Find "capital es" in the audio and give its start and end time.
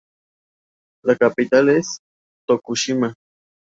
1.15-1.99